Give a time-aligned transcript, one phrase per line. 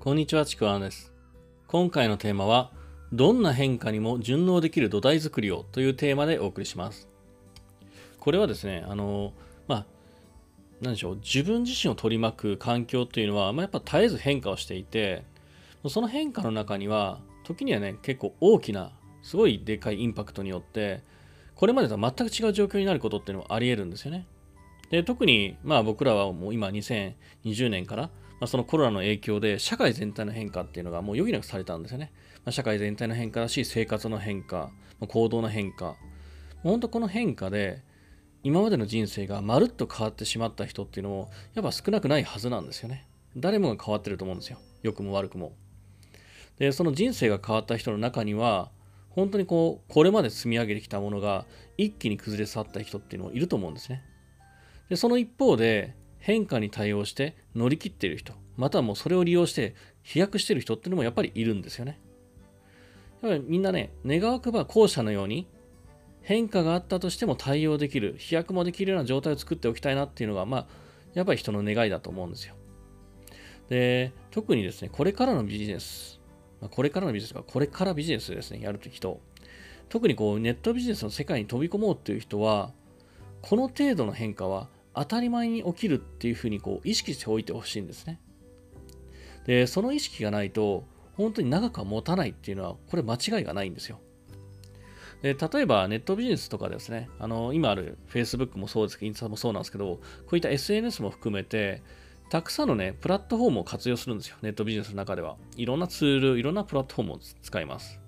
[0.00, 1.12] こんにちは、ちくわんです。
[1.66, 2.72] 今回のテーマは、
[3.12, 7.06] どんな変化にも順応できる土台作りをというテーマでお送りします。
[8.18, 9.34] これはですね、あの、
[9.68, 9.86] まあ、
[10.80, 15.22] 何でしょう、自分自身を取り巻く環境というのは、まあ、やっぱ絶えず変化をしていて、
[15.86, 21.02] その変化の中には、時にはね、結構大きな、すごいでかいインパクトによって、
[21.54, 24.26] これまでとは全く違う状況になることっていうのはあり得るんですよね。
[24.90, 28.08] で特に、まあ、僕らはもう今2020年から、
[28.40, 32.10] まあ、そのコロナの影響で社会全体の変化っていうのがもう余儀なくされたんですよね。
[32.44, 35.96] まあ、社会全体の変化だし生活の変化、まあ、行動の変化
[36.62, 37.82] 本当この変化で
[38.42, 43.06] 今までの人生がまるっと変わってしまった人っていうのもやっぱ少なくないはずなんですよね。
[43.36, 44.58] 誰もが変わってると思うんですよ。
[44.82, 45.52] 良くも悪くも。
[46.58, 48.70] でその人生が変わった人の中には
[49.10, 51.44] 本当にこうこれまで積み上げてきたものが
[51.76, 54.02] 一気に崩れ去った人っていうのもいると思うんですね。
[54.88, 61.98] でその一方で変化に対応して乗り切っている人またはもうそれを利用して飛躍している人っていうのもやっぱりいるんですよね。
[63.22, 65.46] やっぱりみんなね願わくば後者のように
[66.22, 70.66] 変化があったとしても対応できる飛躍もできるような状態を作っておきたいなっていうのがまあ
[71.14, 72.54] やっぱり人の願いだと思うんですよ。
[73.68, 76.20] で特にですねこれからのビジネス
[76.70, 79.20] これからのビジネスがこれからビジネスですねやるとき人。
[79.88, 82.72] 特にこうネットビジネスの世界に飛び込もうっていう人は
[83.42, 88.20] この程度の変化は当たり前に起きるっていうふうにこう意識しておいてほしいんですね。
[89.46, 90.84] で、その意識がないと、
[91.16, 94.00] 本当に長くは持たないっていうのは、これ間違いがないんですよ。
[95.22, 100.00] で例えばネットビジネスとかですね、あの今ある Facebook もそうですけど、インスタもそうなんですけど、こ
[100.32, 101.82] ういった SNS も含めて、
[102.30, 105.36] たくさんのね、プラットフォームを活用するんですよ、ネットビジネスの中では。
[105.56, 108.00] いろんなツール、いろんなプラットフォームを使います。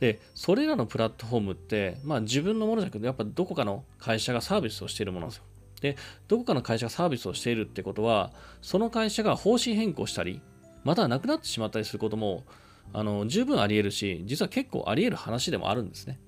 [0.00, 5.44] で、それらのプラットフォームって、まあ自分のものじゃなくて、やっぱどこかの会社がサービスをしているものなんですよ。
[5.82, 5.96] で、
[6.28, 10.40] どこかの会社がサービスをしているってことは、その会社が方針変更したり、
[10.84, 12.44] またはなくなってしまったりすることも、
[12.92, 16.20] あの、十分あり得るし、実は結構あり得る話でもあるんですね。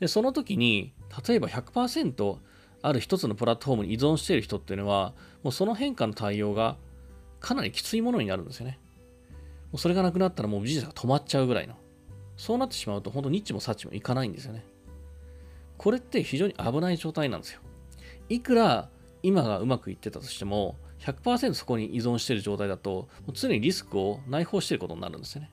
[0.00, 0.94] で、その時に、
[1.28, 2.38] 例えば100%
[2.82, 5.12] ある一つのプラットフォームに依存している人っていうのは、
[5.42, 6.76] もうその変化の対応が
[7.40, 8.78] かなりきついものになるんですよね。
[9.70, 11.74] もうそれがなくなったらもうビジネスが止まっちゃうぐらいの。
[12.36, 14.64] そうなってしまうと、本当ニッチもサッチもいかないんですよね。
[15.76, 17.60] これって非常に危ない状態なんですよ。
[18.30, 18.88] いくら
[19.22, 25.50] 今がうまくいってたとしても、100%そこに依存している状態だと、常にリスクを内包していることになるんですよね。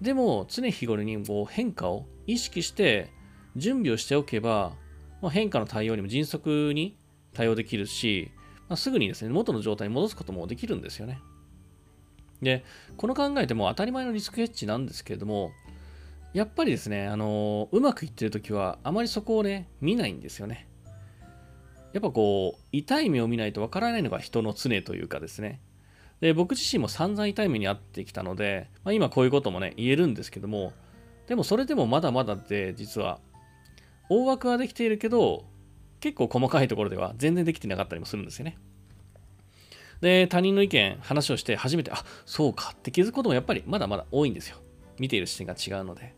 [0.00, 3.12] でも、常日頃にこう変化を意識して
[3.54, 4.72] 準備をしておけば、
[5.20, 6.98] ま、変化の対応にも迅速に
[7.32, 8.30] 対応できるし、
[8.68, 11.20] まあ、すぐにですね、元の状態に戻すこともできるんですよね。
[12.42, 12.64] で、
[12.96, 15.52] この考えっても当たり前のリスクヘッジなんですけれども、
[16.32, 20.68] やっぱりですね、あのうまくいってるときは、あまりそこをね、見ないんですよね。
[21.96, 25.62] やっぱこう、痛い目を見ないとわからないのが人の常というかですね。
[26.20, 30.74] で、僕自身も散々痛い目に遭ってきたので、まあ、今こういうこともね、言えるんですけども、
[31.26, 33.18] でもそれでもまだまだで、実は、
[34.10, 35.46] 大枠はできているけど、
[36.00, 38.58] 結構細かいところでは全然できてなかったりもするんですよね。
[40.02, 44.58] で、他人の意見、話をして初めて、あ、そうかって気づくこともやっぱりまだまだ多いんですよ。
[44.98, 46.14] 見ている視点が違うので。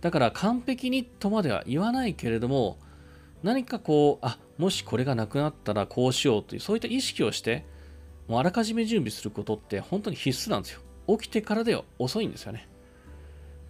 [0.00, 2.78] だから完璧にとまでは言わないけれども、
[3.42, 7.64] 何かこう、あ、もしこれがなくなったらこうしようという、そういった意識をして、
[8.28, 10.80] もうあらかじめ準備することって本当に必須なんですよ。
[11.18, 12.68] 起きてからでは遅いんですよね。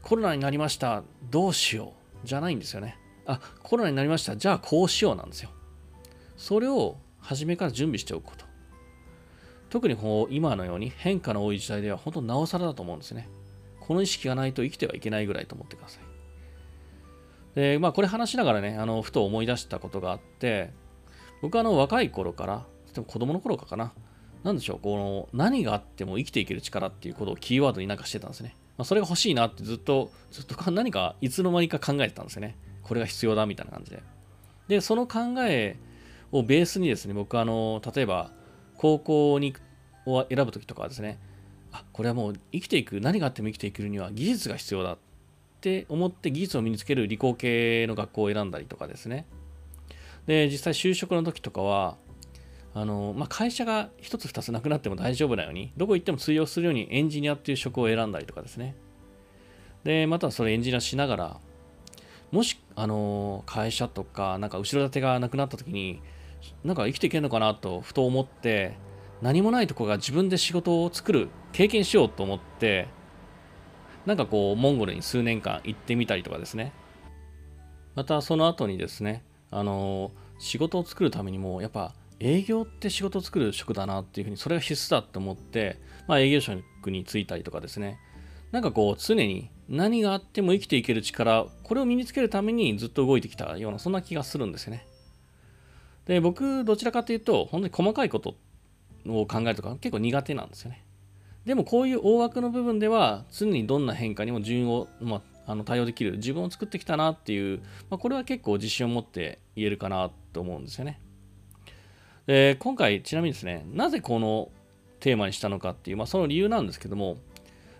[0.02, 1.92] コロナになりました、どうしよ
[2.24, 2.98] うじゃないんですよね。
[3.26, 5.50] あ、コロナになりました、じゃあこうしようなんですよ。
[6.36, 8.46] それを初めから準備しておくこと。
[9.68, 13.28] 特にこう今のように変化の多い時代では本当なおさらだと思うんですね。
[13.80, 16.02] この意識がないと生きてはいけないぐらいと思ってください。
[17.56, 20.70] で、まあこれ話しながらね、あのふと思い出したことがあって、
[21.42, 23.92] 僕はあの若い頃から、でも子供の頃かかな、
[24.44, 28.56] なんでしょう、この何があっても生きていける力っていうことをキーワードになんかしてたんですね。
[28.76, 32.56] まあ、それが欲しいなってずっと、ずっと何かいつの間にか考えてたんですよね。
[32.82, 34.02] これが必要だみたいな感じで。
[34.68, 35.18] で、その考
[35.48, 35.78] え
[36.30, 38.30] をベースにですね、僕はあの、例えば
[38.76, 39.54] 高校に
[40.04, 41.18] を選ぶときとかはですね、
[41.72, 44.98] あ、これはもう生きていく、何があっても生きていくには技術が必要だ
[45.56, 49.26] って思って技術を身につける理工系の学校を選んだりとかですね。
[50.26, 51.96] で、実際就職の時とかは、
[52.74, 58.76] あの、まあ、会社が1つ2つなくなっても大丈夫なように、どこ行っても通用するようにエンジニアっていう職を選んだりとかですね。
[59.82, 61.40] で、またそれエンジニアしながら、
[62.32, 66.02] もし、あの、会社とか、なんか後ろ盾がなくなった時に、
[66.64, 68.76] なんか生きていけるのかなとふと思って、
[69.22, 72.88] 何もないとこが自分で仕事を作る、経験しようと思って、
[74.06, 76.72] なんかこう、モンゴルに数年間行ってみたりとかですね。
[77.94, 87.98] またその後にですね、あの仕事を作るためにも、やっぱ営業って仕事を作る職だなっていうふうに、それが必須だって思って、まあ、営業職に就いたりとかですね、
[88.52, 94.86] なんかこう、常に何があっても生きていける力、これを身につけるためにずっと動いてきたような、そんな気がするんですよね。
[96.06, 98.36] で、僕、どちらかというと、本当に細かいこと
[99.08, 100.85] を考えるとか結構苦手なんですよね。
[101.46, 111.00] でもこういう大枠の部分では常にどんな変化にも順を、まあ、あの対応できる自分を作ってきたなっていう、まあ、これは結構自信を持って言えるかなと思うんですよね。
[112.26, 114.50] で今回ちなみにですねなぜこの
[114.98, 117.18] テーマにしたのかっていう、まあ、その理由なんですけども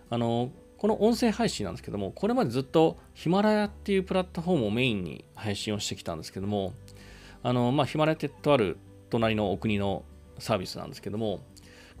[0.09, 6.73] あのこの音声配信なんですけどもこれまでずっとヒマラヤっていうプラットフォームをメインに配信をしてきたんですけども
[7.43, 8.77] あの、まあ、ヒマラヤってとある
[9.09, 10.05] 隣のお国の
[10.39, 11.41] サービスなんですけども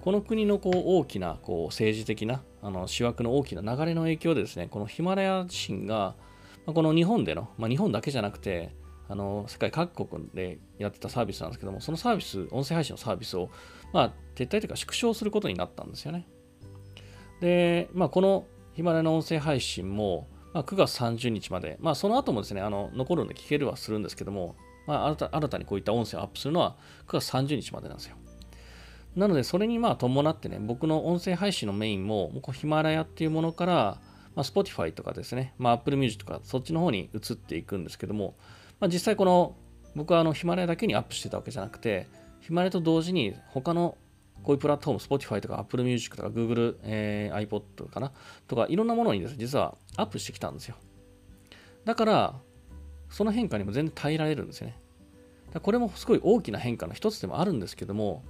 [0.07, 6.15] この国のこう大きなこう政治的なあの主枠の大きな流れの影響でですね、このヒマラヤ自身が、
[6.65, 8.73] まあ、この日本での、まあ、日本だけじゃなくて、
[9.09, 13.49] あの世界各国でやってたサービスなんですけども、そのサービス、音声配信のサービスを、
[13.91, 16.25] まあ、撤退というか縮小することになったんですよね。
[17.41, 18.45] で、まあ、この
[18.75, 24.55] ヒマラヤの音声配信も、まあ、9月30日まで、まあ、その後もですね、あの残るんで聞けるはするんですけども、
[24.85, 26.77] まあ、新たにこういった音声をアップするのは
[27.07, 28.15] 9月30日までなんですよ。
[29.17, 33.73] なので、それにまあ伴ってね、僕の音声配信のメインも、こうヒマラヤっていうものから、
[34.35, 38.35] まあ、Spotify とかですね、まあ、Apple Music とか、そっちの方に移っていくんですけども、
[38.79, 39.55] まあ、実際この、
[39.95, 42.07] 僕はあのヒマラヤだけにアップしてたわけじゃなくて、
[42.41, 43.97] ヒマラヤと同時に他の
[44.43, 48.11] こういうプラットフォーム、Spotify とか Apple Music とか Google、えー、iPod かな
[48.47, 50.75] とか、いろんなものにですね、実はアップしてきたんですよ。
[51.85, 52.39] だから、
[53.09, 54.77] その変化にも全然耐えられるんですよね。
[55.61, 58.23] これもすごい大きな変化の一つでもあるんですけども、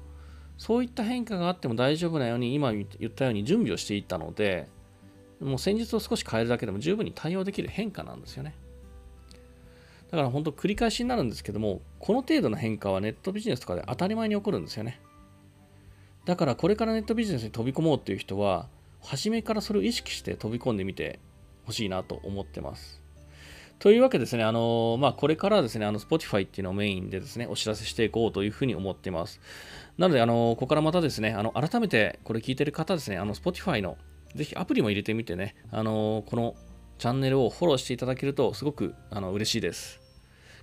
[0.58, 4.68] そういった変化があっても大丈夫なように、今言ったように準備をしていたので、
[5.40, 8.56] もう戦術を少し変えるだけでも十分に対応できる変化なんですよね。
[10.10, 15.00] だから本当繰り返しになるんですけども、この程度の変化はネットビジネスとかで当たり前に起こるんですよね。
[16.26, 18.68] だからこれからネットビジネスに飛び込もうっていう人は、
[19.02, 21.20] 初めからそれを意識して飛び込んでみて
[21.66, 23.02] ほしいなと思ってます。
[23.80, 29.40] というわけですね、あのまあ、これからですね、あの Spotify っていうのをメインでですね、お知らせしていこうというふうに思っています。
[29.98, 33.98] なので、あのここからまたですね、あの改めてこれ聞いてる方ですね、あの Spotify の
[34.34, 36.56] ぜひアプリも入れてみてね、あのこの
[36.98, 40.00] チャンネルをフォローしていただけるとすごくあの嬉しいです。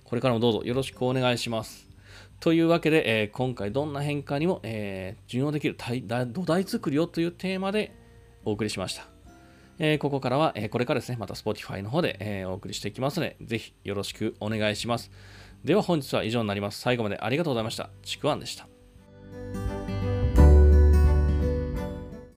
[0.03, 1.89] これからもどうぞよろしくお願いします。
[2.41, 7.95] というわけで、えー、今回どんな変化にも、えー、順応できる土台作りをというテーマで
[8.43, 9.14] お送りしました。
[9.79, 15.11] えー、ここからは、えー、これからですね、また Spotify の方で、えー、お送りしていきますので、ぜひよろしくお願いします。
[15.63, 16.79] では本日は以上になります。
[16.79, 17.89] 最後までありがとうございました。
[18.03, 18.67] ちくわんでした。